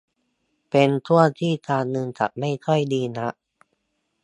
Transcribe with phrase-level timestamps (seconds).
[0.69, 3.33] เป็นช่วงที่การเงินจะไม่ค่อยดีนัก